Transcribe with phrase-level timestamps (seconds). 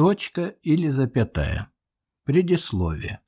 [0.00, 1.70] точка или запятая.
[2.24, 3.20] Предисловие.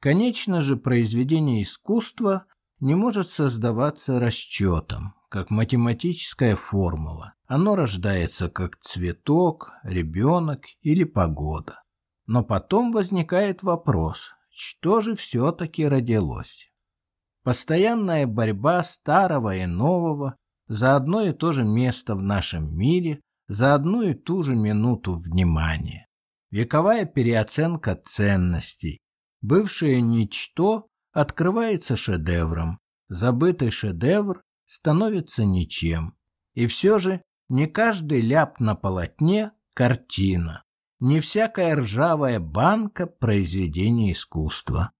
[0.00, 2.46] Конечно же, произведение искусства
[2.80, 7.34] не может создаваться расчетом, как математическая формула.
[7.44, 11.82] Оно рождается как цветок, ребенок или погода.
[12.24, 16.72] Но потом возникает вопрос, что же все-таки родилось?
[17.42, 20.38] Постоянная борьба старого и нового
[20.68, 25.18] за одно и то же место в нашем мире, за одну и ту же минуту
[25.18, 26.06] внимания.
[26.50, 29.00] Вековая переоценка ценностей.
[29.40, 36.16] Бывшее ничто открывается шедевром, забытый шедевр становится ничем.
[36.54, 40.64] И все же не каждый ляп на полотне– картина,
[41.00, 44.92] не всякая ржавая банка– произведение искусства.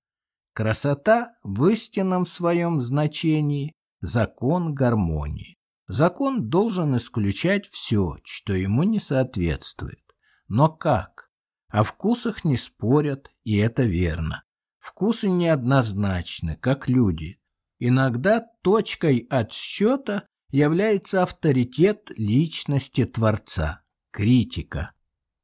[0.53, 5.57] Красота в истинном своем значении– закон гармонии.
[5.87, 10.01] Закон должен исключать все, что ему не соответствует.
[10.49, 11.31] Но как?
[11.69, 14.45] О вкусах не спорят, и это верно.
[14.79, 17.41] Вкусы неоднозначны, как люди.
[17.79, 24.93] Иногда точкой отсчета является авторитет личности Творца, критика.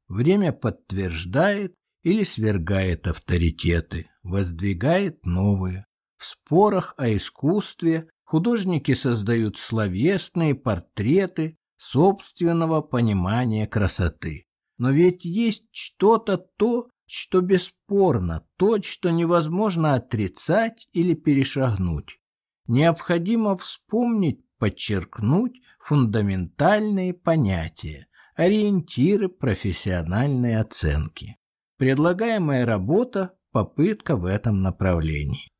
[0.07, 5.85] Время подтверждает или свергает авторитеты, воздвигает новые.
[6.17, 14.45] В спорах о искусстве художники создают словесные портреты собственного понимания красоты.
[14.77, 22.21] Но ведь есть что-то то, что бесспорно, то, что невозможно отрицать или перешагнуть.
[22.67, 31.35] Необходимо вспомнить, подчеркнуть фундаментальные понятия, ориентиры профессиональной оценки.
[31.75, 35.51] Предлагаемая работа– попытка в этом направлении.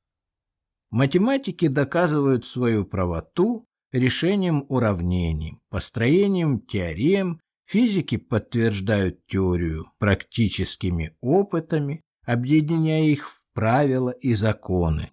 [0.92, 13.30] Математики доказывают свою правоту решением уравнений, построением теорем, физики подтверждают теорию практическими опытами, объединяя их
[13.30, 15.12] в правила и законы.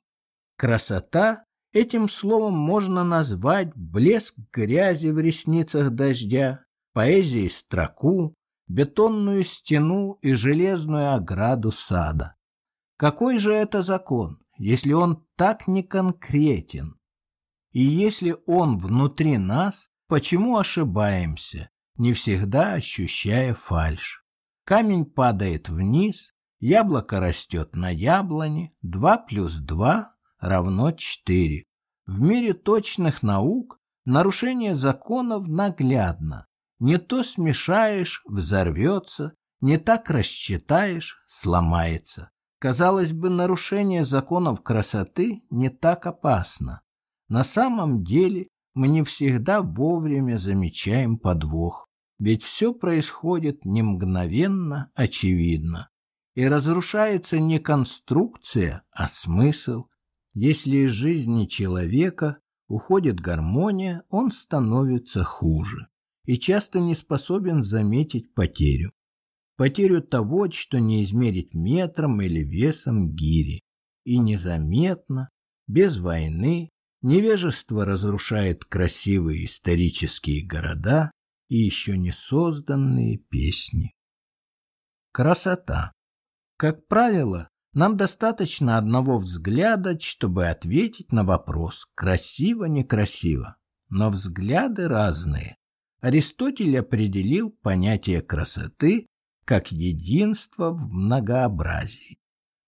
[0.56, 8.34] Красота этим словом можно назвать блеск грязи в ресницах дождя, поэзией строку,
[8.66, 12.34] бетонную стену и железную ограду сада.
[12.96, 16.98] Какой же это закон, если он так неконкретен?
[17.72, 24.24] И если он внутри нас, почему ошибаемся, не всегда ощущая фальшь?
[24.64, 31.64] Камень падает вниз, яблоко растет на яблоне, два плюс два равно четыре.
[32.06, 36.46] В мире точных наук нарушение законов наглядно.
[36.78, 42.30] Не то смешаешь, взорвется, не так рассчитаешь, сломается.
[42.58, 46.82] Казалось бы, нарушение законов красоты не так опасно.
[47.28, 55.88] На самом деле мы не всегда вовремя замечаем подвох, ведь все происходит не мгновенно, очевидно.
[56.34, 59.84] И разрушается не конструкция, а смысл.
[60.32, 65.88] Если из жизни человека уходит гармония, он становится хуже
[66.24, 68.92] и часто не способен заметить потерю.
[69.58, 73.60] Потерю того, что не измерить метром или весом гири.
[74.04, 75.30] И незаметно,
[75.66, 76.70] без войны,
[77.02, 81.10] невежество разрушает красивые исторические города
[81.48, 83.96] и еще не созданные песни.
[85.10, 85.92] Красота.
[86.56, 93.56] Как правило, нам достаточно одного взгляда, чтобы ответить на вопрос красиво-некрасиво.
[93.88, 95.56] Но взгляды разные.
[96.00, 99.08] Аристотель определил понятие красоты
[99.48, 102.18] как единство в многообразии.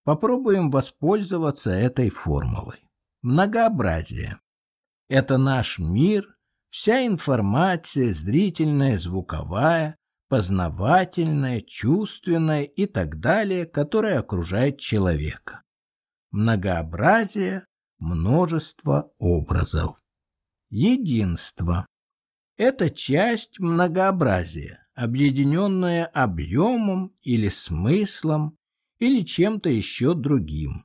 [0.03, 2.79] Попробуем воспользоваться этой формулой.
[3.21, 4.39] Многообразие–
[5.07, 6.35] это наш мир,
[6.71, 9.95] вся информация, зрительная, звуковая,
[10.27, 15.61] познавательная, чувственная и так далее, которая окружает человека.
[16.31, 17.67] Многообразие–
[17.99, 19.99] множество образов.
[20.71, 21.85] Единство
[22.57, 28.57] это часть многообразия, объединенная объемом или смыслом
[28.99, 30.83] или чем-то еще другим.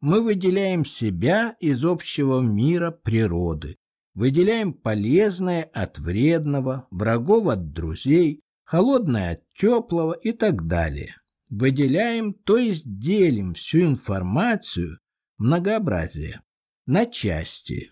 [0.00, 3.76] Мы выделяем себя из общего мира природы,
[4.14, 11.16] выделяем полезное от вредного, врагов от друзей, холодное от теплого и так далее.
[11.50, 15.00] Выделяем, то есть делим всю информацию,
[15.36, 16.40] многообразие,
[16.86, 17.90] на части,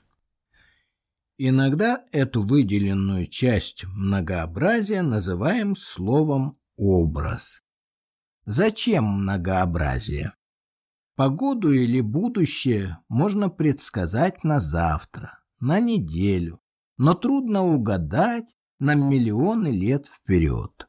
[1.40, 7.62] Иногда эту выделенную часть многообразия называем словом «образ».
[8.44, 10.32] Зачем многообразие?
[11.14, 16.60] Погоду или будущее можно предсказать на завтра, на неделю,
[16.96, 20.88] но трудно угадать на миллионы лет вперед.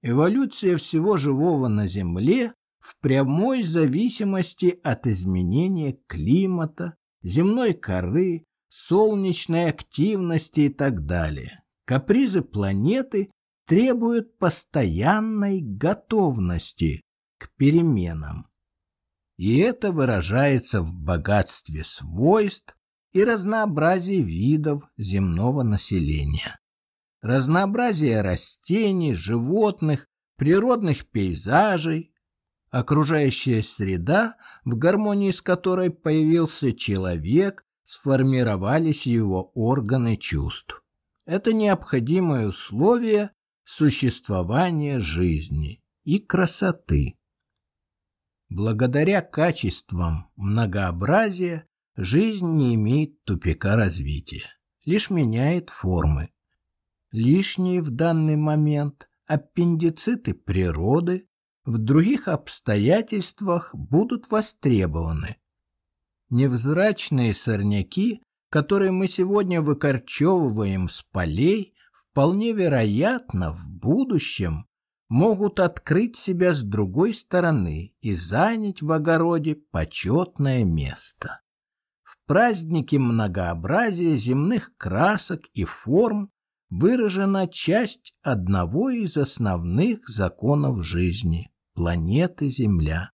[0.00, 10.60] Эволюция всего живого на Земле в прямой зависимости от изменения климата, земной коры, солнечной активности
[10.60, 11.62] и так далее.
[11.84, 13.30] Капризы планеты
[13.66, 17.02] требуют постоянной готовности
[17.38, 18.46] к переменам.
[19.36, 22.76] И это выражается в богатстве свойств
[23.12, 26.58] и разнообразии видов земного населения.
[27.22, 30.06] Разнообразие растений, животных,
[30.36, 32.14] природных пейзажей,
[32.70, 40.80] окружающая среда, в гармонии с которой появился человек, сформировались его органы чувств.
[41.26, 43.32] Это необходимое условие
[43.64, 47.18] существования жизни и красоты.
[48.48, 51.66] Благодаря качествам многообразия
[51.96, 54.46] жизнь не имеет тупика развития,
[54.84, 56.30] лишь меняет формы.
[57.10, 61.28] Лишние в данный момент аппендициты природы
[61.64, 65.39] в других обстоятельствах будут востребованы.
[66.30, 74.66] Невзрачные сорняки, которые мы сегодня выкорчевываем с полей, вполне вероятно в будущем
[75.08, 81.40] могут открыть себя с другой стороны и занять в огороде почетное место.
[82.02, 86.30] В празднике многообразия земных красок и форм
[86.70, 93.10] выражена часть одного из основных законов жизни планеты Земля,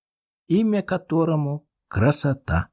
[0.48, 2.68] имя которому– красота.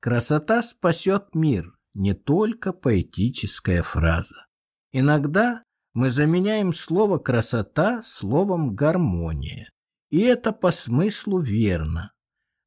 [0.00, 4.46] Красота спасет мир, не только поэтическая фраза.
[4.92, 5.62] Иногда
[5.94, 9.70] мы заменяем слово «красота» словом «гармония».
[10.10, 12.12] И это по смыслу верно.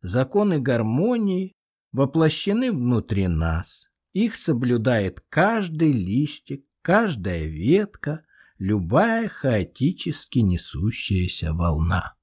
[0.01, 1.53] Законы гармонии
[1.91, 3.87] воплощены внутри нас.
[4.13, 8.25] Их соблюдает каждый листик, каждая ветка,
[8.57, 12.15] любая хаотически несущаяся волна.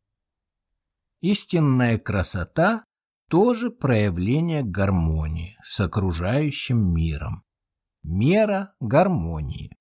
[1.21, 2.85] Истинная красота
[3.29, 7.43] тоже проявление гармонии с окружающим миром.
[8.03, 9.77] Мера гармонии.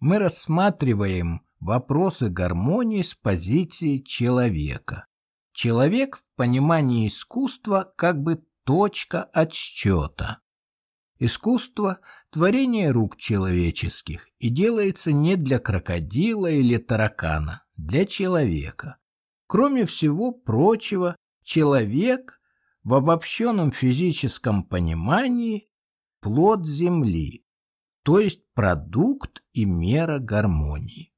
[0.00, 5.06] Мы рассматриваем вопросы гармонии с позиции человека.
[5.52, 10.40] Человек в понимании искусства как бы точка отсчета.
[11.20, 12.00] Искусство–
[12.30, 18.98] творение рук человеческих и делается не для крокодила или таракана, для человека.
[19.46, 22.40] Кроме всего прочего, человек
[22.82, 25.68] в обобщенном физическом понимании–
[26.20, 27.46] плод Земли,
[28.02, 31.12] то есть продукт и мера гармонии.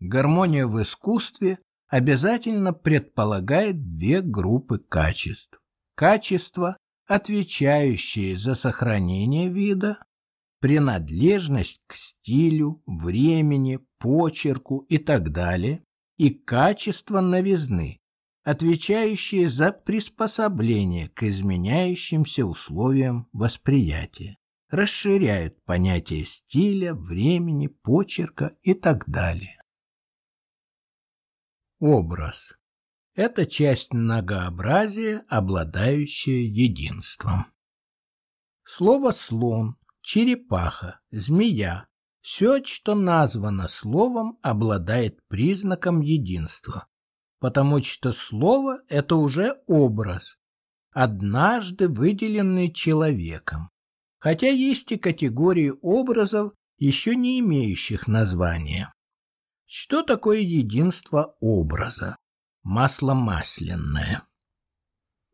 [0.00, 5.60] Гармония в искусстве обязательно предполагает две группы качеств.
[5.94, 6.76] Качества,
[7.06, 9.98] отвечающие за сохранение вида,
[10.60, 15.82] принадлежность к стилю, времени, почерку и так далее,
[16.16, 17.98] и качество новизны,
[18.48, 24.38] отвечающие за приспособление к изменяющимся условиям восприятия,
[24.70, 29.60] расширяют понятие стиля, времени, почерка и так далее.
[31.78, 32.54] Образ–
[33.14, 37.52] это часть многообразия, обладающая единством.
[38.64, 41.86] Слово «слон», «черепаха», «змея»
[42.20, 46.86] Все, что названо словом, обладает признаком единства,
[47.38, 50.36] потому что слово– это уже образ,
[50.92, 53.70] однажды выделенный человеком.
[54.18, 58.92] Хотя есть и категории образов, еще не имеющих названия.
[59.66, 62.16] Что такое единство образа?
[62.62, 64.22] Масло масляное.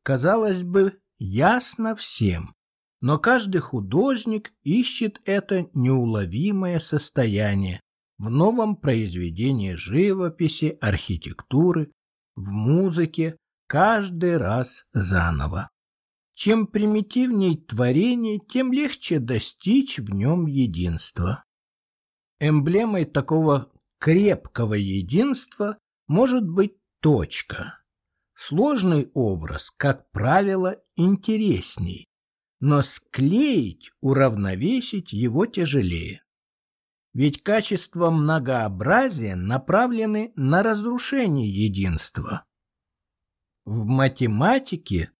[0.02, 2.54] Казалось бы, ясно всем,
[3.00, 7.80] но каждый художник ищет это неуловимое состояние
[8.24, 11.92] в новом произведении живописи, архитектуры,
[12.34, 15.70] в музыке, каждый раз заново.
[16.34, 21.44] Чем примитивней творение, тем легче достичь в нем единства.
[22.40, 25.76] Эмблемой такого крепкого единства
[26.08, 27.78] может быть точка.
[28.34, 32.08] Сложный образ, как правило, интересней,
[32.58, 36.23] но склеить, уравновесить его тяжелее.
[37.14, 42.44] Ведь качества многообразия направлены на разрушение единства.
[43.64, 45.12] В математике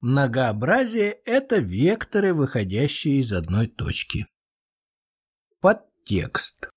[0.00, 4.28] многообразие– это векторы, выходящие из одной точки.
[5.58, 6.70] Подтекст.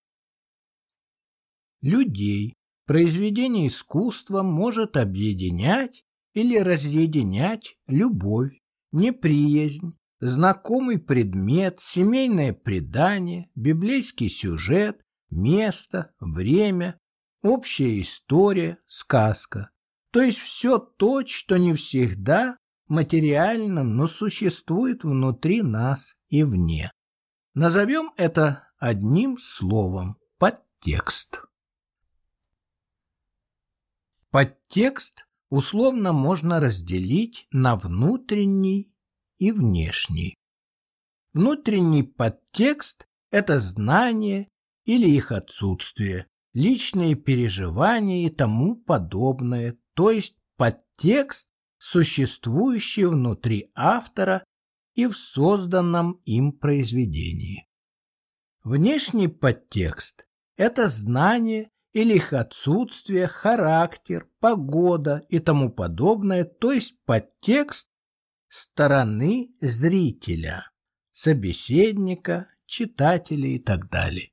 [1.81, 6.03] Людей произведение искусства может объединять
[6.33, 8.59] или разъединять любовь,
[8.91, 16.97] неприязнь, знакомый предмет, семейное предание, библейский сюжет, место, время,
[17.41, 19.71] общая история, сказка.
[20.11, 26.91] То есть все то, что не всегда материально, но существует внутри нас и вне.
[27.53, 31.45] Назовем это одним словом– подтекст.
[34.29, 38.92] Подтекст условно можно разделить на внутренний
[39.43, 40.37] и внешний.
[41.33, 44.47] Внутренний подтекст– это знание
[44.85, 54.45] или их отсутствие, личные переживания и тому подобное, то есть подтекст, существующий внутри автора
[54.95, 57.67] и в созданном им произведении.
[58.63, 67.89] Внешний подтекст– это знание или их отсутствие, характер, погода и тому подобное, то есть подтекст
[68.53, 70.69] стороны зрителя,
[71.11, 74.29] собеседника, читателя и так далее.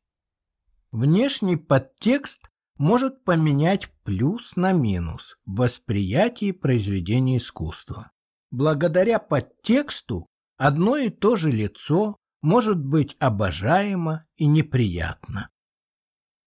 [0.92, 8.12] Внешний подтекст может поменять плюс на минус в восприятии произведения искусства.
[8.50, 10.26] Благодаря подтексту
[10.58, 15.48] одно и то же лицо может быть обожаемо и неприятно.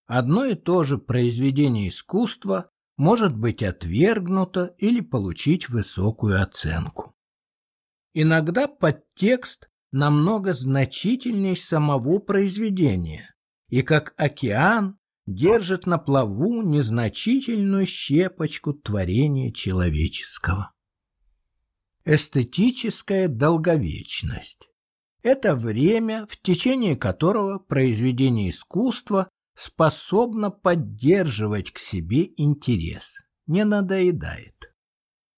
[0.06, 7.13] Одно и то же произведение искусства может быть отвергнуто или получить высокую оценку.
[8.14, 13.34] Иногда подтекст намного значительнее самого произведения,
[13.68, 20.72] и как океан держит на плаву незначительную щепочку творения человеческого.
[22.04, 24.68] Эстетическая долговечность–
[25.22, 34.73] это время, в течение которого произведение искусства способно поддерживать к себе интерес, не надоедает.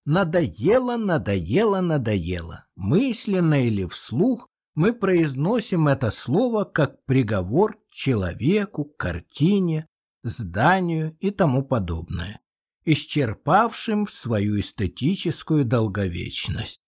[0.06, 2.64] Надоело, надоело, надоело.
[2.74, 9.86] Мысленно или вслух мы произносим это слово как приговор человеку, картине,
[10.22, 12.40] зданию и тому подобное
[12.86, 16.80] исчерпавшим свою эстетическую долговечность.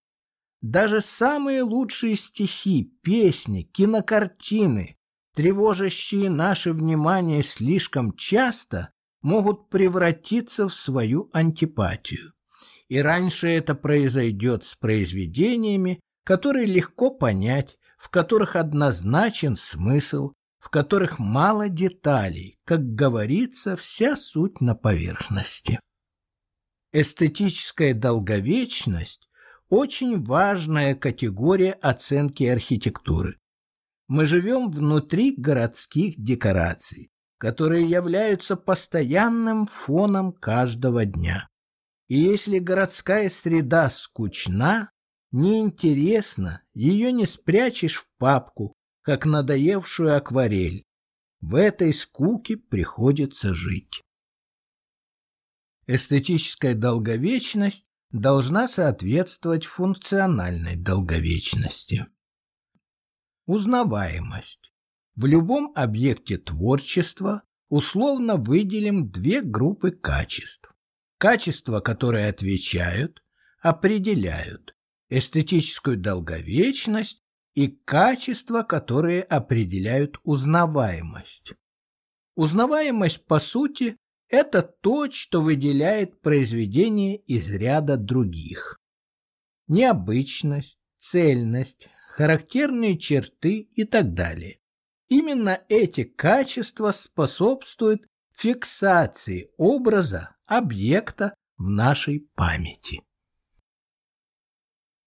[0.63, 4.97] Даже самые лучшие стихи, песни, кинокартины,
[5.35, 12.33] тревожащие наше внимание слишком часто, могут превратиться в свою антипатию.
[12.88, 21.18] И раньше это произойдет с произведениями, которые легко понять, в которых однозначен смысл, в которых
[21.18, 25.80] мало деталей, как говорится, вся суть на поверхности.
[26.92, 29.28] Эстетическая долговечность–
[29.68, 33.38] очень важная категория оценки архитектуры.
[34.07, 41.47] Мы живем внутри городских декораций, которые являются постоянным фоном каждого дня.
[42.09, 44.91] И если городская среда скучна,
[45.31, 50.85] неинтересна, ее не спрячешь в папку, как надоевшую акварель.
[51.41, 54.03] В этой скуке приходится жить.
[55.87, 62.07] Эстетическая долговечность должна соответствовать функциональной долговечности.
[63.47, 64.73] Узнаваемость.
[65.15, 70.75] В любом объекте творчества условно выделим две группы качеств.
[71.19, 73.25] Качества, которые отвечают,
[73.61, 74.77] определяют
[75.09, 81.55] эстетическую долговечность и качества, которые определяют узнаваемость.
[82.37, 83.97] Узнаваемость, по сути,
[84.29, 88.79] это то, что выделяет произведение из ряда других.
[89.67, 94.61] Необычность, цельность, характерные черты и так далее.
[95.09, 98.07] Именно эти качества способствуют
[98.37, 103.02] фиксации образа объекта в нашей памяти.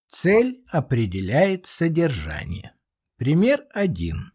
[0.08, 2.76] Цель определяет содержание.
[3.16, 4.32] Пример 1.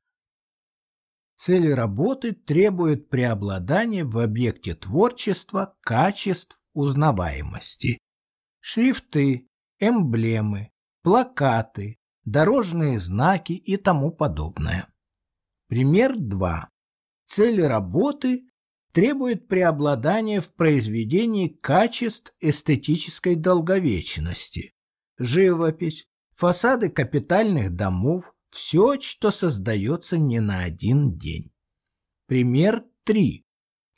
[1.37, 7.99] Цель работы требует преобладания в объекте творчества качеств узнаваемости.
[8.59, 9.47] Шрифты,
[9.79, 10.71] эмблемы,
[11.03, 14.89] плакаты, дорожные знаки и тому подобное.
[15.67, 16.69] Пример 2.
[17.27, 18.49] Цель работы
[18.97, 24.73] требует преобладания в произведении качеств эстетической долговечности.
[25.19, 31.53] Живопись, фасады капитальных домов, все, что создается не на один день.
[32.25, 33.45] Пример 3.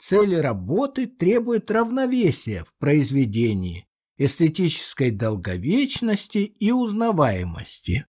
[0.02, 3.88] Цель работы требует равновесия в произведении,
[4.18, 8.06] эстетической долговечности и узнаваемости.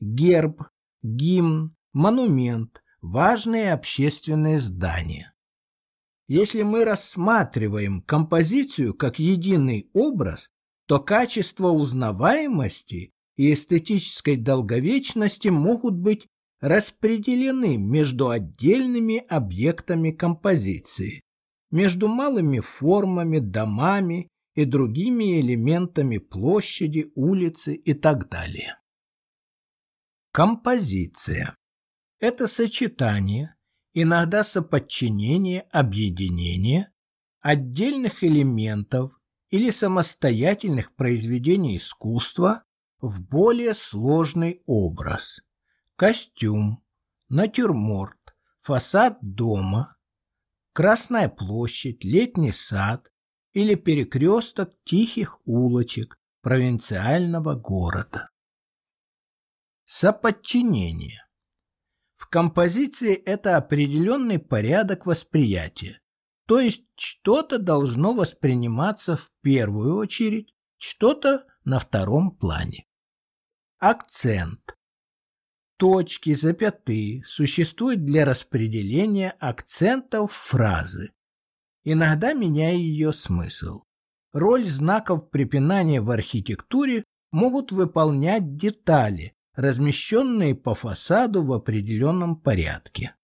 [0.00, 0.64] Герб,
[1.04, 5.35] гимн, монумент– важные общественные здания.
[6.28, 10.48] Если мы рассматриваем композицию как единый образ,
[10.86, 16.26] то качество узнаваемости и эстетической долговечности могут быть
[16.60, 21.22] распределены между отдельными объектами композиции,
[21.70, 28.78] между малыми формами, домами и другими элементами площади, улицы и так далее.
[30.32, 31.54] Композиция–
[32.20, 33.55] это сочетание,
[33.96, 36.92] иногда соподчинение, объединение
[37.40, 39.12] отдельных элементов
[39.48, 42.64] или самостоятельных произведений искусства
[43.00, 45.40] в более сложный образ.
[45.96, 46.84] Костюм,
[47.30, 49.96] натюрморт, фасад дома,
[50.74, 53.10] Красная площадь, летний сад
[53.54, 58.28] или перекресток тихих улочек провинциального города.
[59.86, 61.25] Соподчинение.
[62.36, 66.02] Композиции это определенный порядок восприятия,
[66.46, 72.84] то есть что-то должно восприниматься в первую очередь, что-то на втором плане.
[73.78, 74.76] Акцент.
[75.78, 81.12] Точки, запятые существуют для распределения акцентов фразы,
[81.84, 83.80] иногда меняя ее смысл.
[84.34, 87.02] Роль знаков препинания в архитектуре
[87.32, 93.14] могут выполнять детали, размещенные по фасаду в определенном порядке.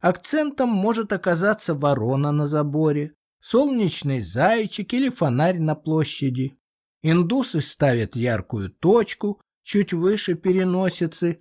[0.00, 6.58] Акцентом может оказаться ворона на заборе, солнечный зайчик или фонарь на площади.
[7.02, 11.40] Индусы ставят яркую точку чуть выше переносицы,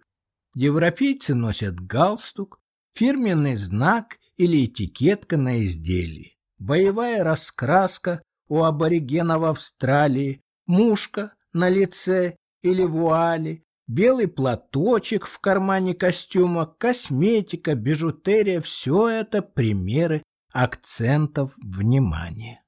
[0.54, 2.60] европейцы носят галстук,
[2.94, 12.84] фирменный знак или этикетка на изделии, боевая раскраска у аборигенов Австралии, мушка на лице или
[12.84, 22.64] вуали, белый платочек в кармане костюма, косметика, бижутерия– все это примеры акцентов внимания.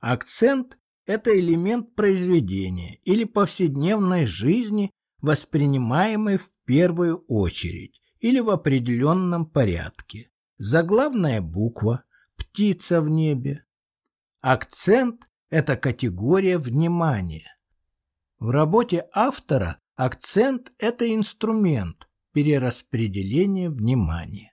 [0.00, 4.90] Акцент– это элемент произведения или повседневной жизни,
[5.20, 10.30] воспринимаемый в первую очередь или в определенном порядке.
[10.58, 12.04] Заглавная буква,
[12.36, 13.64] птица в небе.
[14.40, 17.56] Акцент– это категория внимания.
[18.42, 24.52] В работе автора акцент– это инструмент перераспределения внимания.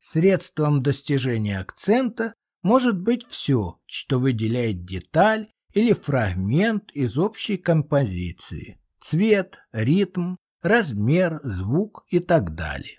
[0.00, 2.32] Средством достижения акцента
[2.62, 12.06] может быть все, что выделяет деталь или фрагмент из общей композиции, цвет, ритм, размер, звук
[12.08, 12.98] и так далее.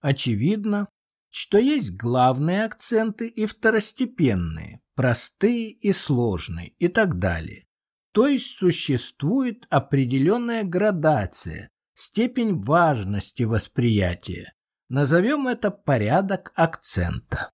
[0.00, 0.88] Очевидно,
[1.28, 7.66] что есть главные акценты и второстепенные, простые и сложные и так далее.
[8.12, 14.52] То есть существует определенная градация, степень важности восприятия.
[14.88, 17.50] Назовем это порядок акцента.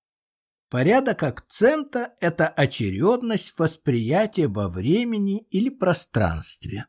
[0.68, 6.86] Порядок акцента– это очередность восприятия во времени или пространстве.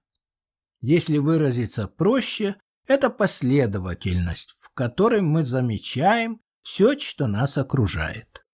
[0.82, 2.56] Если выразиться проще,
[2.88, 8.46] это последовательность, в которой мы замечаем все, что нас окружает.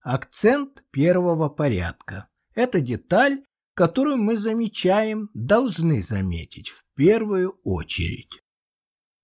[0.00, 3.45] Акцент первого порядка– это деталь,
[3.76, 8.42] которую мы замечаем, должны заметить в первую очередь.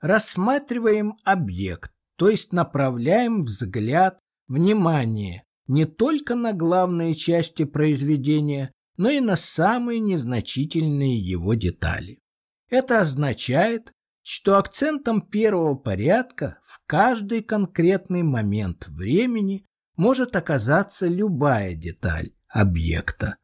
[0.01, 9.21] Рассматриваем объект, то есть направляем взгляд, внимание не только на главные части произведения, но и
[9.21, 12.19] на самые незначительные его детали.
[12.69, 13.91] Это означает,
[14.23, 19.65] что акцентом первого порядка в каждый конкретный момент времени
[19.97, 23.37] может оказаться любая деталь объекта,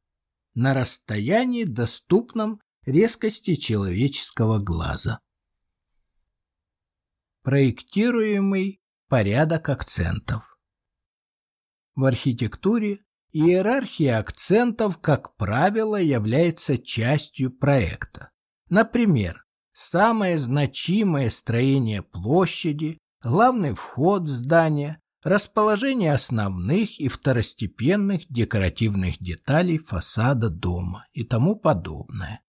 [0.54, 5.20] на расстоянии, доступном резкости человеческого глаза.
[7.42, 10.58] Проектируемый порядок акцентов.
[11.94, 13.00] В архитектуре
[13.32, 18.30] иерархия акцентов, как правило, является частью проекта.
[18.68, 29.78] Например, самое значимое строение площади, главный вход в здание, расположение основных и второстепенных декоративных деталей
[29.78, 32.40] фасада дома и тому подобное.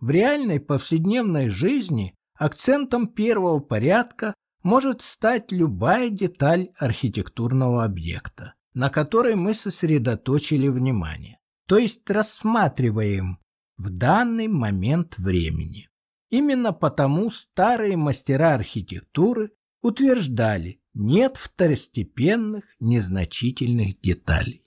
[0.00, 9.34] В реальной повседневной жизни акцентом первого порядка может стать любая деталь архитектурного объекта, на которой
[9.34, 13.38] мы сосредоточили внимание, то есть рассматриваем
[13.76, 15.88] в данный момент времени.
[16.30, 24.64] Именно потому старые мастера архитектуры утверждали, нет второстепенных незначительных деталей.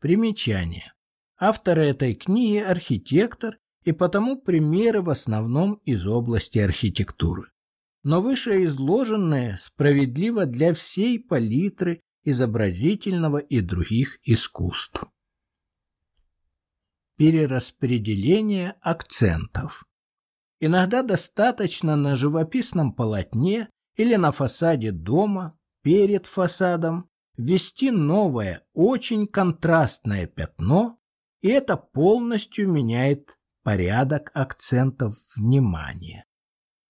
[0.00, 0.92] Примечание.
[1.38, 7.50] Автор этой книги– архитектор, и потому примеры в основном из области архитектуры.
[8.02, 15.04] Но вышеизложенное справедливо для всей палитры изобразительного и других искусств.
[17.16, 19.84] Перераспределение акцентов.
[20.58, 30.26] Иногда достаточно на живописном полотне или на фасаде дома, перед фасадом, ввести новое, очень контрастное
[30.26, 30.98] пятно,
[31.40, 36.24] и это полностью меняет порядок акцентов внимания.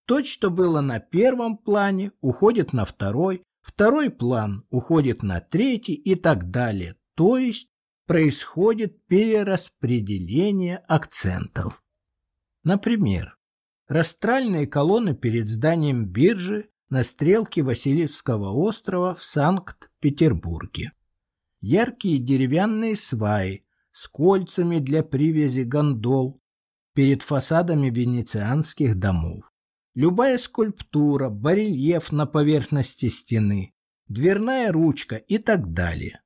[0.06, 6.16] То, что было на первом плане, уходит на второй, второй план уходит на третий и
[6.16, 6.96] так далее.
[7.14, 7.68] То есть
[8.06, 11.82] происходит перераспределение акцентов.
[12.64, 13.38] Например,
[13.86, 20.92] растральные колонны перед зданием биржи на стрелке Васильевского острова в Санкт-Петербурге.
[21.62, 26.42] Яркие деревянные сваи с кольцами для привязи гондол
[26.92, 29.50] перед фасадами венецианских домов.
[29.94, 33.72] Любая скульптура, барельеф на поверхности стены,
[34.08, 36.20] дверная ручка и так далее.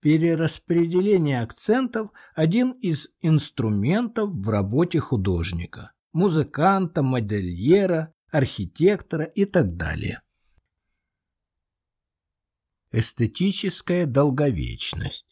[0.00, 10.22] Перераспределение акцентов– один из инструментов в работе художника, музыканта, модельера, архитектора и так далее.
[12.90, 15.26] Эстетическая долговечность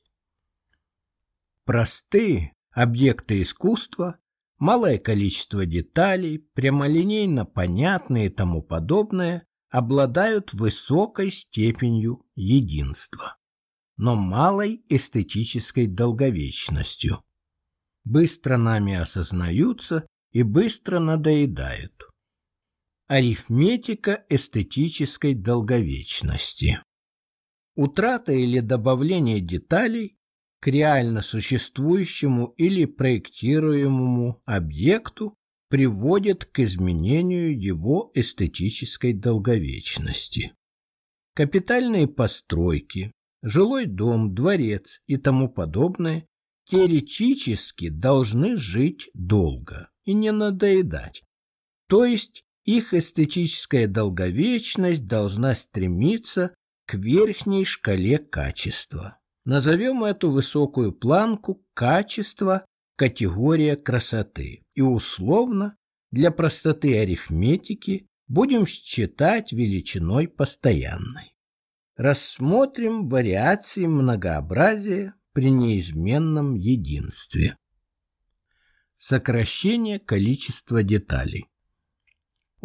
[1.64, 4.18] Простые объекты искусства,
[4.58, 13.36] малое количество деталей, прямолинейно понятные и тому подобное, обладают высокой степенью единства
[13.96, 17.22] но малой эстетической долговечностью.
[18.04, 21.95] Быстро нами осознаются и быстро надоедают.
[23.08, 26.82] Арифметика эстетической долговечности.
[27.76, 30.18] Утрата или добавление деталей
[30.58, 35.36] к реально существующему или проектируемому объекту
[35.68, 40.52] приводит к изменению его эстетической долговечности.
[41.34, 46.26] Капитальные постройки, жилой дом, дворец и тому подобное
[46.64, 51.22] теоретически должны жить долго и не надоедать.
[51.86, 59.18] То есть их эстетическая долговечность должна стремиться к верхней шкале качества.
[59.44, 65.76] Назовем эту высокую планку качества категория красоты и условно
[66.10, 71.36] для простоты арифметики будем считать величиной постоянной
[71.96, 77.56] рассмотрим вариации многообразия при неизменном единстве.
[78.98, 81.46] Сокращение количества деталей.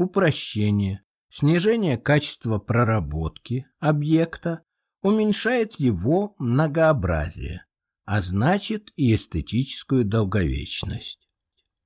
[0.01, 4.63] Упрощение, снижение качества проработки объекта
[5.03, 7.67] уменьшает его многообразие,
[8.05, 11.29] а значит и эстетическую долговечность.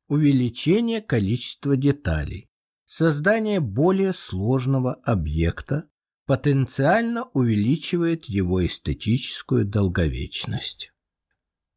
[0.07, 2.49] Увеличение количества деталей,
[2.85, 5.89] создание более сложного объекта
[6.25, 10.93] потенциально увеличивает его эстетическую долговечность.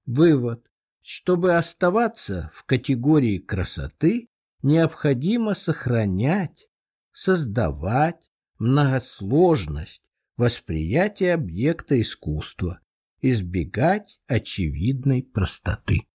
[0.06, 0.70] Вывод.
[1.00, 4.28] Чтобы оставаться в категории красоты,
[4.62, 6.68] необходимо сохранять,
[7.12, 10.02] создавать многосложность
[10.36, 12.80] восприятия объекта искусства,
[13.20, 16.08] избегать очевидной простоты.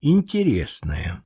[0.00, 1.24] Интересное.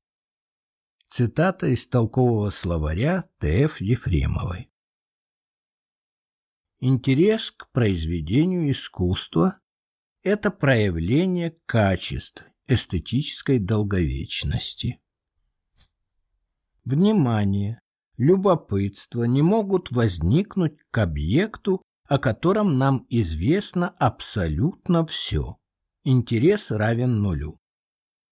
[1.09, 3.81] Цитата из толкового словаря Т.Ф.
[3.81, 4.71] Ефремовой.
[6.79, 9.61] Интерес к произведению искусства–
[10.23, 15.01] это проявление качеств эстетической долговечности.
[16.87, 17.81] Внимание,
[18.17, 25.57] любопытство не могут возникнуть к объекту, о котором нам известно абсолютно все.
[26.05, 27.59] Интерес равен нулю.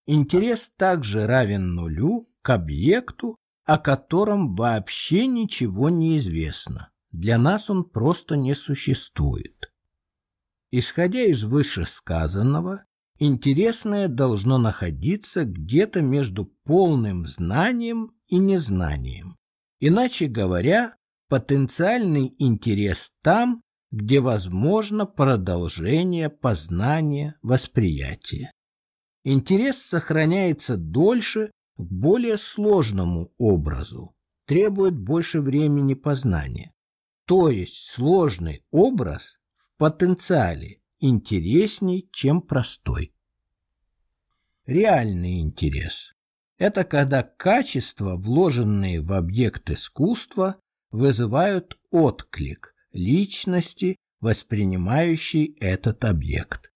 [0.07, 6.93] Интерес также равен нулю к объекту, о котором вообще ничего не известно.
[7.11, 9.73] Для нас он просто не существует.
[10.71, 12.85] Исходя из вышесказанного,
[13.19, 19.37] интересное должно находиться где-то между полным знанием и незнанием.
[19.81, 20.95] Иначе говоря,
[21.29, 28.51] потенциальный интерес там, где возможно продолжение познания восприятия.
[29.25, 34.15] Интерес сохраняется дольше к более сложному образу,
[34.47, 36.73] требует больше времени познания.
[37.27, 43.15] То есть сложный образ в потенциале интересней, чем простой.
[44.67, 46.14] Реальный интерес–
[46.59, 50.57] это когда качества, вложенные в объект искусства,
[50.91, 56.73] вызывают отклик личности, воспринимающей этот объект.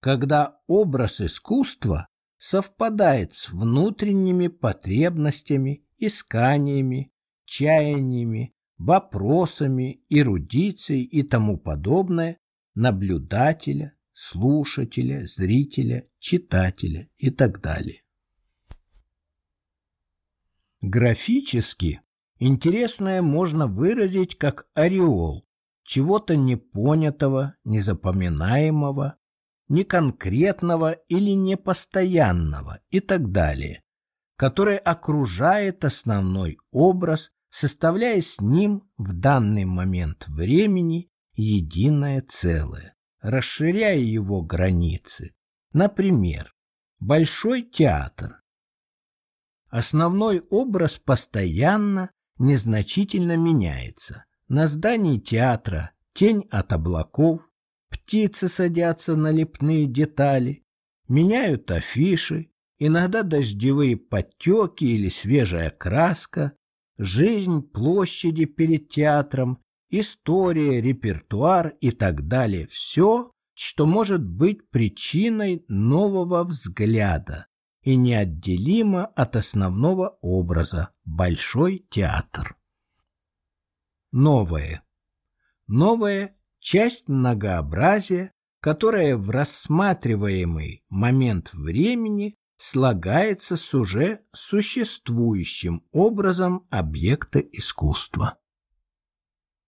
[0.00, 2.08] Когда образ искусства
[2.38, 7.12] совпадает с внутренними потребностями, исканиями,
[7.44, 12.38] чаяниями, вопросами, эрудицией и тому подобное
[12.74, 18.02] наблюдателя, слушателя, зрителя, читателя и так далее.
[20.82, 22.00] Графически
[22.38, 25.46] интересное можно выразить как ореол
[25.84, 29.16] чего-то непонятого, незапоминаемого,
[29.68, 33.82] неконкретного или непостоянного и так далее,
[34.36, 44.42] который окружает основной образ, составляя с ним в данный момент времени единое целое, расширяя его
[44.42, 45.34] границы.
[45.72, 46.52] Например,
[47.04, 48.41] Большой театр.
[49.72, 54.26] Основной образ постоянно, незначительно меняется.
[54.46, 57.40] На здании театра тень от облаков,
[57.88, 60.66] птицы садятся на лепные детали,
[61.08, 66.52] меняют афиши, иногда дождевые подтеки или свежая краска,
[66.98, 72.66] жизнь площади перед театром, история, репертуар и так далее.
[72.66, 77.46] Все, что может быть причиной нового взгляда
[77.82, 82.56] и неотделимо от основного образа Большой театр.
[84.12, 84.84] Новое.
[85.66, 98.38] Новое– часть многообразия, которая в рассматриваемый момент времени слагается с уже существующим образом объекта искусства.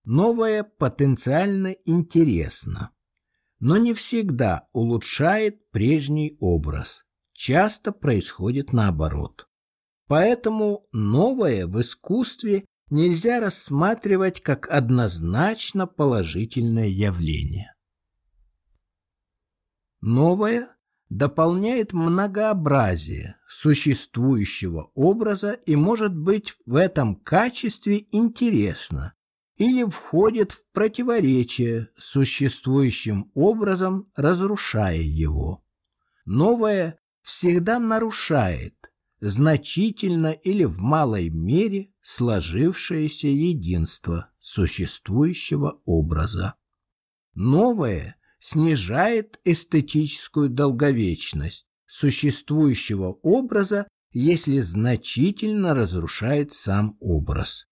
[0.05, 2.91] Новое потенциально интересно,
[3.59, 7.04] но не всегда улучшает прежний образ.
[7.47, 9.47] Часто происходит наоборот.
[10.07, 17.75] Поэтому новое в искусстве нельзя рассматривать как однозначно положительное явление.
[20.01, 20.75] Новое
[21.11, 29.13] дополняет многообразие существующего образа и может быть в этом качестве интересно
[29.57, 35.63] или входит в противоречие с существующим образом, разрушая его.
[36.25, 46.55] Новое всегда нарушает значительно или в малой мере сложившееся единство существующего образа.
[47.35, 57.67] Новое снижает эстетическую долговечность существующего образа, если значительно разрушает сам образ.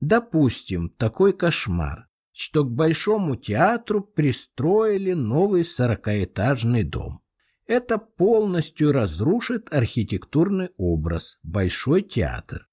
[0.00, 7.20] Допустим, такой кошмар, что к Большому театру пристроили новый сорокаэтажный дом.
[7.68, 12.68] Это полностью разрушит архитектурный образ Большой театр.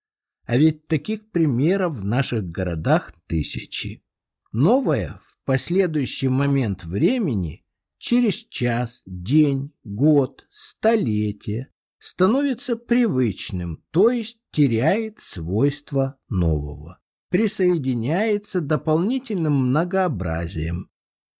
[0.45, 4.03] А ведь таких примеров в наших городах тысячи.
[4.51, 7.63] Новое в последующий момент времени,
[7.99, 11.67] через час, день, год, столетие,
[11.99, 16.99] становится привычным, то есть теряет свойства нового
[17.35, 20.89] присоединяется дополнительным многообразием,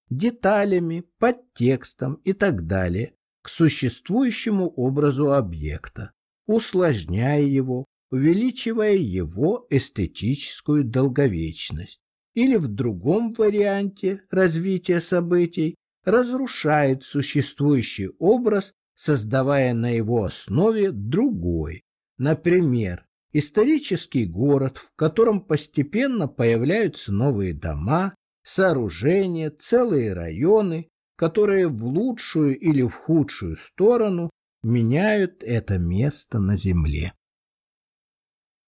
[0.09, 3.14] деталями, подтекстом и так далее
[3.45, 6.13] к существующему образу объекта,
[6.47, 11.99] усложняя его, увеличивая его эстетическую долговечность.
[12.33, 21.83] Или в другом варианте развития событий разрушает существующий образ, создавая на его основе другой,
[22.17, 32.57] например, исторический город, в котором постепенно появляются новые дома, сооружения, целые районы, которые в лучшую
[32.57, 34.29] или в худшую сторону
[34.63, 37.13] меняют это место на земле.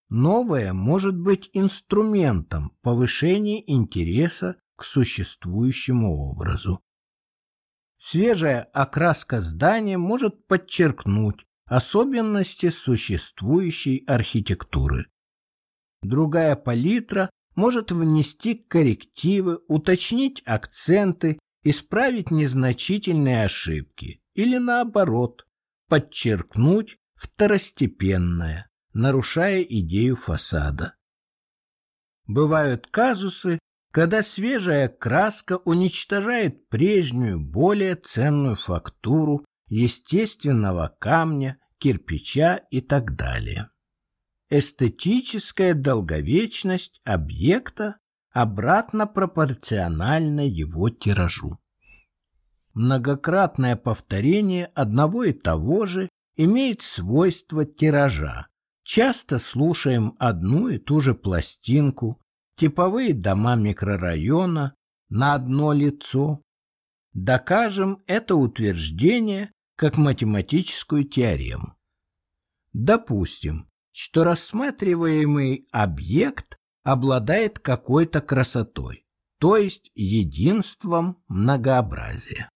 [0.09, 6.81] Новое может быть инструментом повышения интереса к существующему образу.
[7.97, 15.07] Свежая окраска здания может подчеркнуть особенности существующей архитектуры.
[16.01, 25.45] Другая палитра может внести коррективы, уточнить акценты, исправить незначительные ошибки или наоборот,
[25.89, 30.95] подчеркнуть второстепенное, нарушая идею фасада.
[32.25, 33.59] Бывают казусы,
[33.91, 43.69] когда свежая краска уничтожает прежнюю, более ценную фактуру естественного камня, кирпича и так далее.
[44.49, 47.97] Эстетическая долговечность объекта
[48.37, 51.57] обратно пропорциональна его тиражу.
[52.75, 58.45] Многократное повторение одного и того же имеет свойство тиража.
[58.83, 62.21] Часто слушаем одну и ту же пластинку,
[62.55, 64.75] типовые дома микрорайона
[65.09, 66.43] на одно лицо.
[67.13, 71.75] Докажем это утверждение как математическую теорему.
[72.71, 76.56] Допустим, что рассматриваемый объект
[76.87, 79.05] обладает какой-то красотой,
[79.39, 82.49] то есть единством многообразия.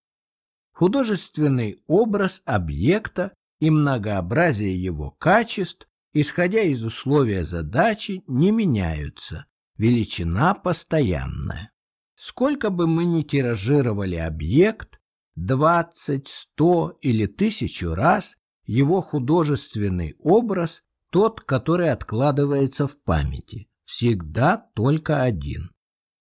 [0.74, 9.46] Художественный образ объекта и многообразие его качеств исходя из условия задачи, не меняются,
[9.78, 11.72] величина постоянная.
[12.16, 15.00] Сколько бы мы ни тиражировали объект,
[15.36, 25.22] 20, 100 или тысячу раз, его художественный образ, тот, который откладывается в памяти, всегда только
[25.22, 25.72] один.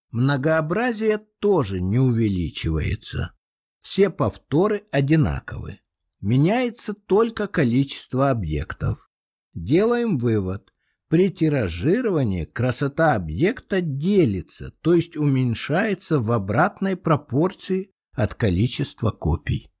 [0.09, 3.31] Многообразие тоже не увеличивается.
[3.79, 5.79] Все повторы одинаковы.
[6.19, 9.09] Меняется только количество объектов.
[9.53, 10.73] Делаем вывод.
[11.07, 19.71] При тиражировании красота объекта делится, то есть уменьшается в обратной пропорции от количества копий.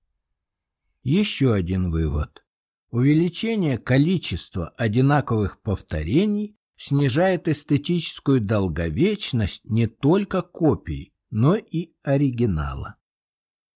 [1.03, 2.45] Еще один вывод.
[2.89, 12.95] Увеличение количества одинаковых повторений снижает эстетическую долговечность не только копий, но и оригинала.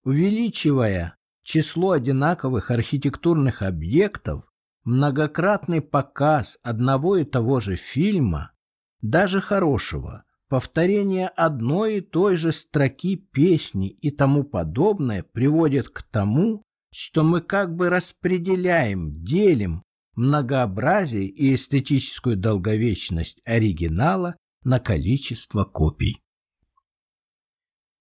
[0.04, 4.52] Увеличивая число одинаковых архитектурных объектов,
[4.86, 8.54] многократный показ одного и того же фильма,
[9.02, 16.64] даже хорошего, повторение одной и той же строки песни и тому подобное приводит к тому,
[16.92, 19.85] что мы как бы распределяем, делим
[20.16, 26.22] многообразие и эстетическую долговечность оригинала на количество копий.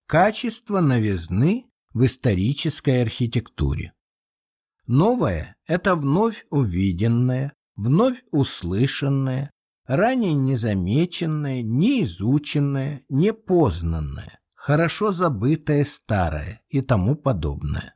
[0.06, 3.92] Качество новизны в исторической архитектуре.
[4.86, 9.50] Новое– это вновь увиденное, вновь услышанное,
[9.86, 17.93] ранее незамеченное, неизученное, непознанное, хорошо забытое старое и тому подобное.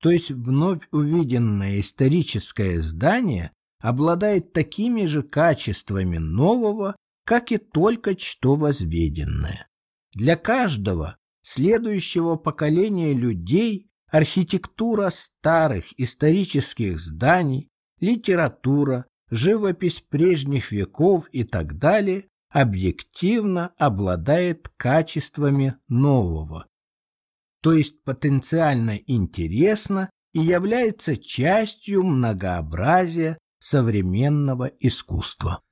[0.00, 8.54] То есть вновь увиденное историческое здание обладает такими же качествами нового, как и только что
[8.54, 9.68] возведенное.
[10.14, 17.68] Для каждого следующего поколения людей архитектура старых исторических зданий,
[18.00, 26.66] литература, живопись прежних веков и так далее объективно обладает качествами нового,
[27.60, 35.62] то есть потенциально интересно и является частью многообразия современного искусства.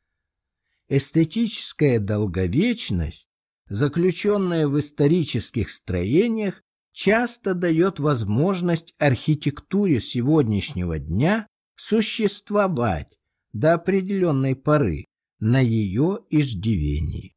[0.88, 3.28] Эстетическая долговечность,
[3.68, 11.46] заключенная в исторических строениях, часто дает возможность архитектуре сегодняшнего дня
[11.76, 13.18] существовать
[13.52, 15.04] до определенной поры
[15.38, 17.36] на ее иждивении.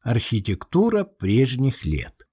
[0.00, 2.25] Архитектура прежних лет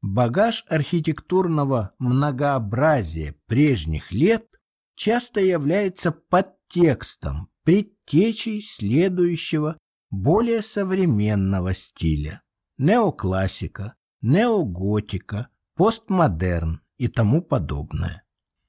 [0.00, 4.60] Багаж архитектурного многообразия прежних лет
[4.94, 9.76] часто является подтекстом, предтечей следующего,
[10.10, 12.42] более современного стиля–
[12.78, 18.24] неоклассика, неоготика, постмодерн и тому подобное.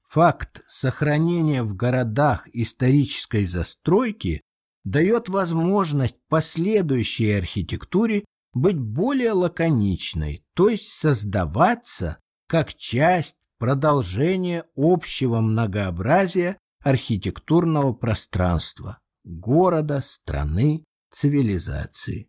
[0.08, 4.42] Факт сохранения в городах исторической застройки
[4.82, 16.58] дает возможность последующей архитектуре быть более лаконичной, то есть создаваться как часть продолжения общего многообразия
[16.84, 22.28] архитектурного пространства города, страны, цивилизации.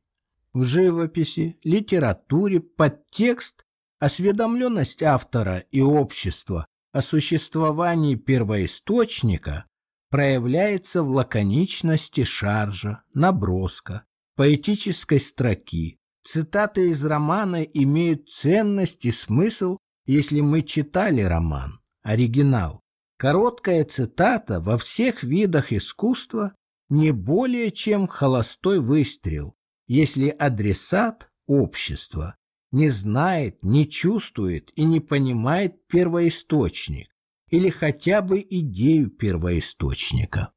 [0.53, 3.65] В живописи, литературе подтекст,
[3.99, 9.65] осведомленность автора и общества о существовании первоисточника
[10.09, 14.05] проявляется в лаконичности шаржа, наброска,
[14.37, 22.81] поэтической строки, Цитаты из романа имеют ценность и смысл, если мы читали роман, оригинал.
[23.17, 26.55] Короткая цитата во всех видах искусства
[26.89, 29.55] не более чем холостой выстрел,
[29.87, 32.35] если адресат общества
[32.71, 37.09] не знает, не чувствует и не понимает первоисточник
[37.49, 40.53] или хотя бы идею первоисточника.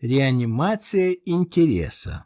[0.00, 2.25] Реанимация интереса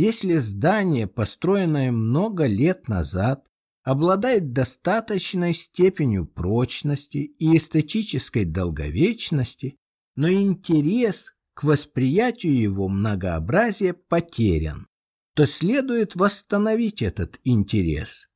[0.00, 3.46] если здание, построенное много лет назад,
[3.82, 9.76] обладает достаточной степенью прочности и эстетической долговечности,
[10.16, 14.86] но интерес к восприятию его многообразия потерян,
[15.34, 18.30] то следует восстановить этот интерес.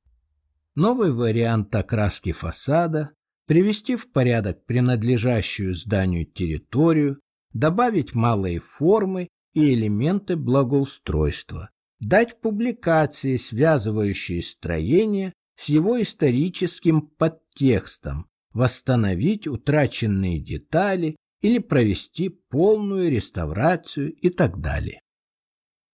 [0.75, 3.13] Новый вариант окраски фасада,
[3.47, 7.21] привести в порядок принадлежащую зданию территорию,
[7.55, 19.47] добавить малые формы и элементы благоустройства, дать публикации, связывающие строение с его историческим подтекстом, восстановить
[19.47, 25.01] утраченные детали или провести полную реставрацию и так далее.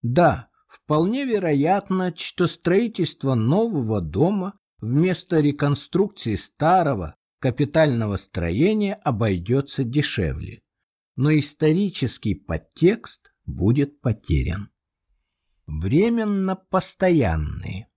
[0.03, 10.61] Да, вполне вероятно, что строительство нового дома вместо реконструкции старого капитального строения обойдется дешевле.
[11.17, 14.71] но исторический подтекст будет потерян.
[15.67, 17.89] Временно постоянные.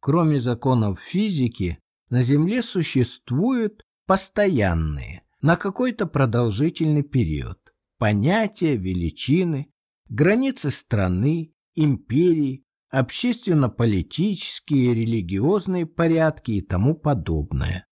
[0.00, 1.78] Кроме законов физики,
[2.08, 9.72] на Земле существуют постоянные, на какой-то продолжительный период, понятия, величины,
[10.08, 17.86] границы страны, империи, общественно-политические, религиозные порядки и тому подобное.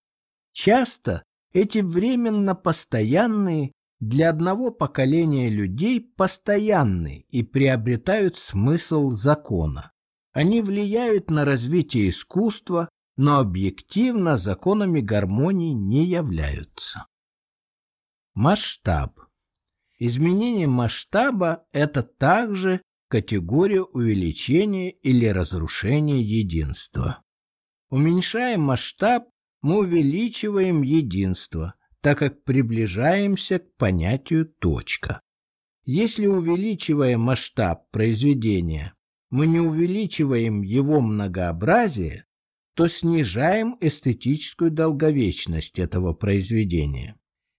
[0.52, 9.92] Часто эти временно постоянные для одного поколения людей постоянны и приобретают смысл закона.
[10.32, 17.06] Они влияют на развитие искусства, но объективно законами гармонии не являются.
[18.34, 19.20] Масштаб.
[19.98, 27.22] Изменение масштаба– это также категория увеличения или разрушения единства.
[27.90, 29.24] Уменьшая масштаб,
[29.60, 35.20] мы увеличиваем единство, так как приближаемся к понятию точка.
[35.84, 38.94] Если увеличивая масштаб произведения,
[39.30, 42.24] мы не увеличиваем его многообразие,
[42.74, 47.16] то снижаем эстетическую долговечность этого произведения.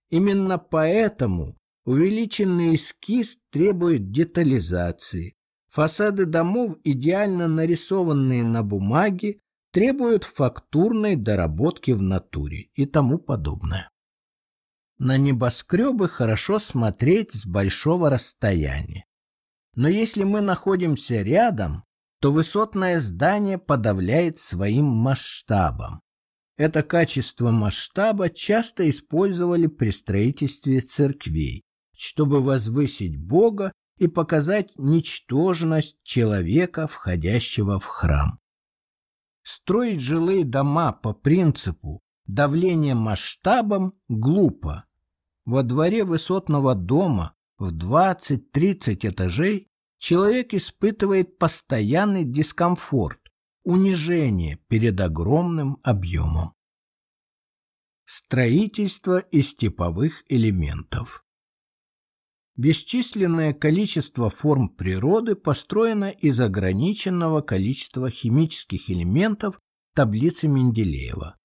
[0.10, 5.36] Именно поэтому увеличенный эскиз требует детализации.
[5.68, 9.40] Фасады домов, идеально нарисованные на бумаге,
[9.72, 13.91] требуют фактурной доработки в натуре и тому подобное.
[15.04, 19.06] На небоскребы хорошо смотреть с большого расстояния.
[19.74, 21.86] Но если мы находимся рядом,
[22.20, 26.02] то высотное здание подавляет своим масштабом.
[26.56, 31.64] Это качество масштаба часто использовали при строительстве церквей,
[31.98, 38.38] чтобы возвысить Бога и показать ничтожность человека, входящего в храм.
[39.42, 44.86] Строить жилые дома по принципу давления масштабом глупо.
[45.52, 49.68] Во дворе высотного дома в 20-30 этажей
[50.00, 53.20] человек испытывает постоянный дискомфорт,
[53.66, 56.54] унижение перед огромным объемом.
[58.06, 61.26] Строительство из типовых элементов.
[62.56, 69.60] Бесчисленное количество форм природы построено из ограниченного количества химических элементов
[69.96, 71.36] таблицы Менделеева.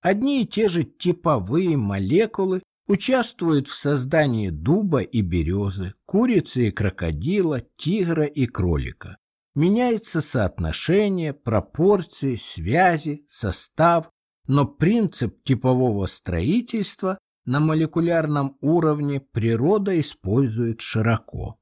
[0.00, 7.62] Одни и те же типовые молекулы участвуют в создании дуба и березы, курицы и крокодила,
[7.76, 9.18] тигра и кролика.
[9.54, 14.10] Меняется соотношение, пропорции, связи, состав,
[14.46, 21.58] но принцип типового строительства на молекулярном уровне природа использует широко.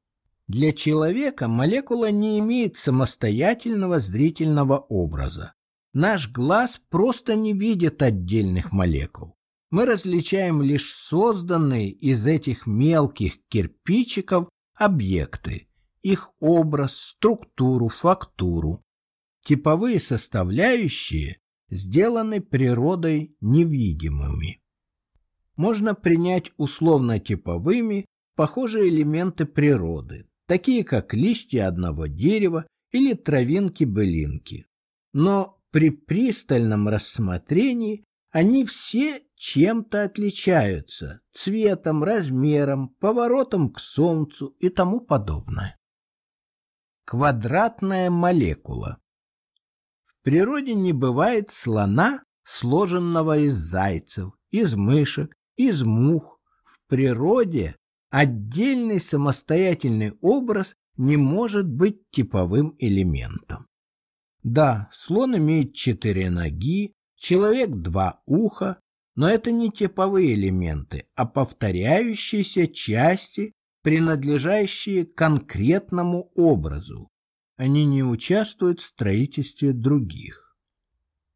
[0.47, 5.55] Для человека молекула не имеет самостоятельного зрительного образа.
[5.93, 9.37] Наш глаз просто не видит отдельных молекул.
[9.71, 15.69] Мы различаем лишь созданные из этих мелких кирпичиков объекты,
[16.03, 18.83] их образ, структуру, фактуру.
[19.45, 21.39] Типовые составляющие
[21.71, 24.61] сделаны природой невидимыми
[25.61, 34.65] можно принять условно-типовыми похожие элементы природы, такие как листья одного дерева или травинки-былинки.
[35.13, 45.01] Но при пристальном рассмотрении они все чем-то отличаются– цветом, размером, поворотом к Солнцу и тому
[45.01, 45.79] подобное.
[47.05, 48.99] Квадратная молекула.
[50.05, 56.41] В природе не бывает слона, сложенного из зайцев, из мышек, из мух.
[56.65, 57.77] В природе
[58.11, 63.67] отдельный самостоятельный образ не может быть типовым элементом.
[64.43, 68.81] Да, слон имеет четыре ноги, человек два уха,
[69.15, 73.53] но это не типовые элементы, а повторяющиеся части,
[73.83, 77.09] принадлежащие конкретному образу.
[77.57, 80.57] Они не участвуют в строительстве других.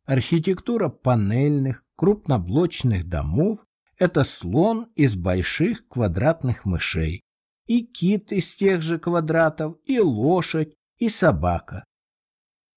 [0.07, 3.65] Архитектура панельных, крупноблочных домов
[3.99, 7.23] это слон из больших квадратных мышей,
[7.67, 11.85] и кит из тех же квадратов, и лошадь, и собака.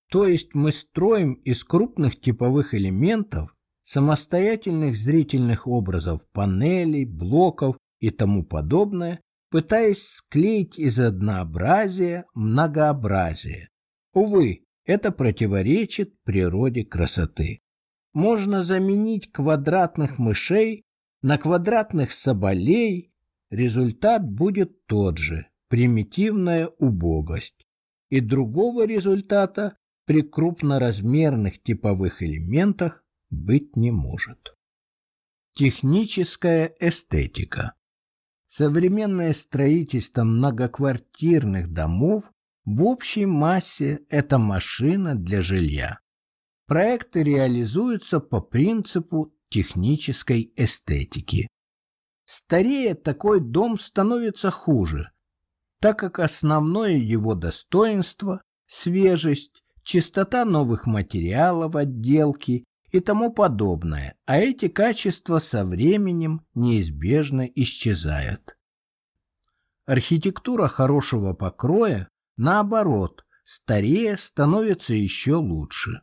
[0.09, 3.53] То есть мы строим из крупных типовых элементов
[3.83, 13.69] самостоятельных зрительных образов панелей, блоков и тому подобное, пытаясь склеить из однообразия многообразие.
[14.13, 17.61] Увы, это противоречит природе красоты.
[18.13, 20.83] Можно заменить квадратных мышей
[21.21, 23.11] на квадратных соболей
[23.49, 27.65] результат будет тот же– примитивная убогость.
[28.09, 29.77] И другого результата
[30.07, 34.55] при крупноразмерных типовых элементах быть не может.
[35.53, 37.73] Техническая эстетика.
[38.47, 42.31] Современное строительство многоквартирных домов
[42.63, 45.99] в общей массе это машина для жилья.
[46.67, 51.49] Проекты реализуются по принципу технической эстетики.
[52.23, 55.11] Старея такой дом становится хуже,
[55.81, 64.67] так как основное его достоинство– свежесть, чистота новых материалов отделки и тому подобное, а эти
[64.67, 68.57] качества со временем неизбежно исчезают.
[69.85, 76.01] Архитектура хорошего покроя, наоборот, старее становится еще лучше.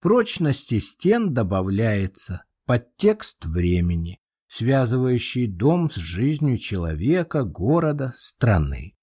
[0.00, 4.18] Прочности стен добавляется подтекст времени,
[4.48, 8.96] связывающий дом с жизнью человека, города, страны.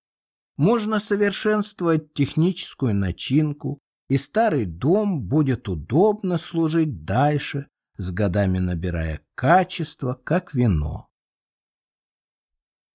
[0.57, 10.13] Можно совершенствовать техническую начинку, и старый дом будет удобно служить дальше, с годами набирая качество,
[10.13, 11.07] как вино.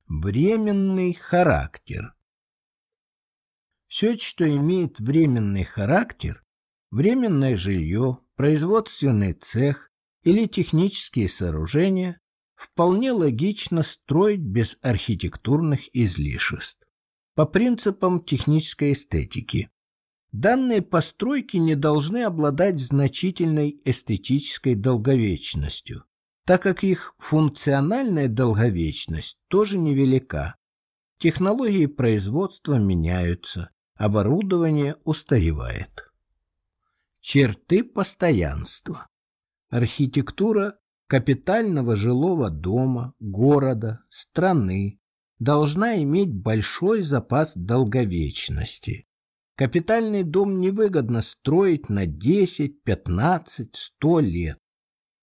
[0.06, 2.14] Временный характер
[3.86, 6.44] Все, что имеет временный характер,
[6.90, 9.90] временное жилье, производственный цех
[10.22, 12.20] или технические сооружения,
[12.54, 16.82] вполне логично строить без архитектурных излишеств,
[17.34, 19.70] по принципам технической эстетики.
[20.34, 26.06] Данные постройки не должны обладать значительной эстетической долговечностью,
[26.44, 30.56] так как их функциональная долговечность тоже невелика.
[31.18, 36.10] Технологии производства меняются, оборудование устаревает.
[37.20, 39.06] Черты постоянства.
[39.70, 44.98] Архитектура капитального жилого дома, города, страны
[45.38, 49.06] должна иметь большой запас долговечности.
[49.56, 54.58] Капитальный дом невыгодно строить на 10, 15, 100 лет.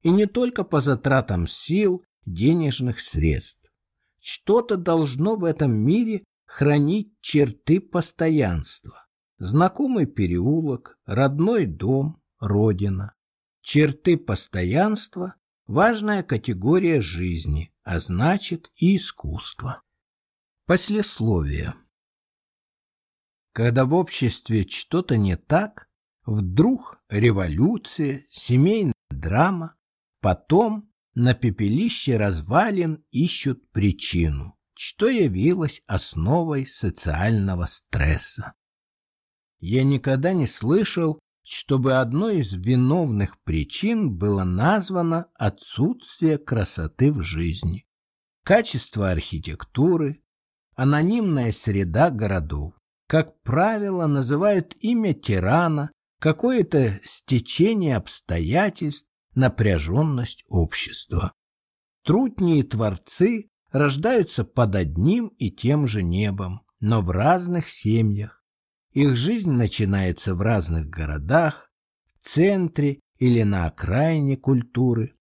[0.03, 3.71] И не только по затратам сил, денежных средств.
[4.19, 9.07] Что-то должно в этом мире хранить черты постоянства.
[9.37, 13.15] Знакомый переулок, родной дом, родина.
[13.61, 15.35] Черты постоянства–
[15.67, 19.81] важная категория жизни, а значит и искусства.
[20.67, 21.73] Послесловие.
[23.53, 25.89] Когда в обществе что-то не так,
[26.25, 29.75] вдруг революция, семейная драма,
[30.21, 38.53] потом на пепелище развалин ищут причину, что явилось основой социального стресса.
[39.59, 47.85] Я никогда не слышал, чтобы одной из виновных причин было названо отсутствие красоты в жизни,
[48.43, 50.23] качество архитектуры,
[50.75, 52.80] анонимная среда городов
[53.11, 55.91] как правило, называют имя тирана,
[56.21, 59.05] какое-то стечение обстоятельств,
[59.35, 61.33] напряженность общества.
[62.05, 68.45] Трутни и творцы рождаются под одним и тем же небом, но в разных семьях.
[68.93, 71.69] Их жизнь начинается в разных городах,
[72.17, 75.17] в центре или на окраине культуры.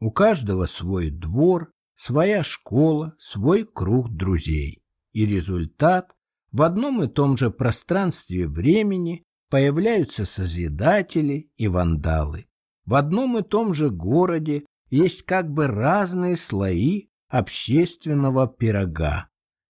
[0.00, 4.82] У каждого свой двор, своя школа, свой круг друзей.
[5.12, 6.14] И результат
[6.52, 12.46] в одном и том же пространстве времени появляются созидатели и вандалы.
[12.84, 19.28] В одном и том же городе есть как бы разные слои общественного пирога.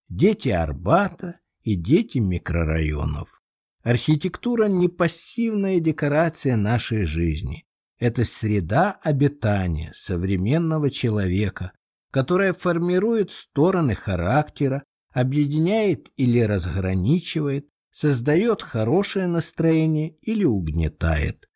[0.09, 3.41] Дети Арбата и дети микрорайонов.
[3.83, 7.65] Архитектура не пассивная декорация нашей жизни.
[7.99, 11.73] Это среда обитания современного человека,
[12.11, 21.49] которая формирует стороны характера объединяет или разграничивает, создает хорошее настроение или угнетает.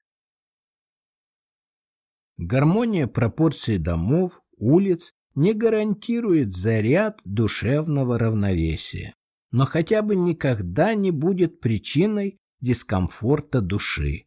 [2.36, 9.14] Гармония пропорций домов, улиц не гарантирует заряд душевного равновесия,
[9.50, 14.26] но хотя бы никогда не будет причиной дискомфорта души.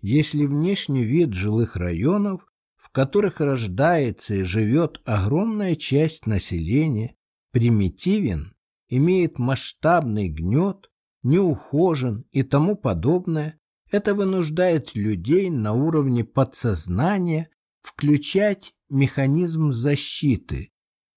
[0.00, 7.16] Если внешний вид жилых районов, в которых рождается и живет огромная часть населения,
[7.54, 8.56] примитивен,
[8.88, 10.90] имеет масштабный гнет,
[11.22, 13.60] неухожен и тому подобное,
[13.92, 17.48] это вынуждает людей на уровне подсознания
[17.80, 20.72] включать механизм защиты,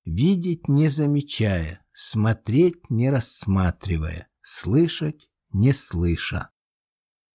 [0.05, 6.51] видеть не замечая, смотреть не рассматривая, слышать не слыша.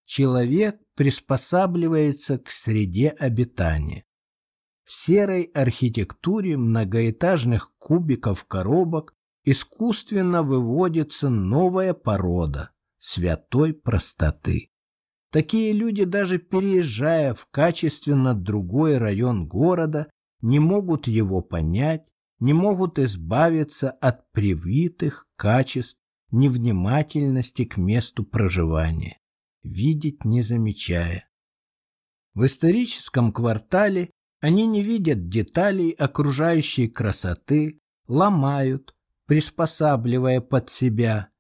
[0.05, 4.05] Человек приспосабливается к среде обитания.
[4.85, 9.14] В серой архитектуре многоэтажных кубиков коробок
[9.45, 14.70] искусственно выводится новая порода святой простоты.
[15.30, 20.11] Такие люди, даже переезжая в качественно другой район города,
[20.41, 22.07] не могут его понять,
[22.39, 25.97] не могут избавиться от привитых качеств
[26.30, 29.18] невнимательности к месту проживания,
[29.62, 31.28] видеть не замечая.
[32.35, 34.11] В историческом квартале
[34.43, 38.93] они не видят деталей окружающей красоты, ломают,
[39.26, 41.30] приспосабливая под себя,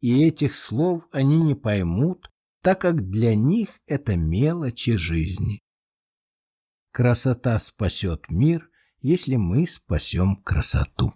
[0.00, 5.60] и этих слов они не поймут, так как для них это мелочи жизни.
[6.90, 8.68] Красота спасет мир,
[9.00, 11.14] если мы спасем красоту.